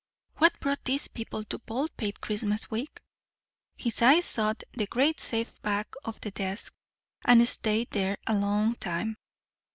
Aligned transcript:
What 0.37 0.59
brought 0.59 0.83
these 0.83 1.07
people 1.09 1.43
to 1.43 1.59
Baldpate 1.59 2.21
Christmas 2.21 2.71
week? 2.71 2.99
His 3.77 4.01
eyes 4.01 4.25
sought 4.25 4.63
the 4.73 4.87
great 4.87 5.19
safe 5.19 5.53
back 5.61 5.93
of 6.03 6.19
the 6.21 6.31
desk, 6.31 6.73
and 7.23 7.47
stayed 7.47 7.91
there 7.91 8.17
a 8.25 8.33
long 8.33 8.73
time. 8.73 9.15